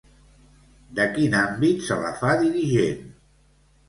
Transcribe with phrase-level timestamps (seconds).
[0.99, 3.05] De quin àmbit se la fa dirigent?